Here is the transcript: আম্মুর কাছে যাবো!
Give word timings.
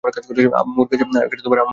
আম্মুর 0.59 0.85
কাছে 0.87 0.99
যাবো! 1.51 1.69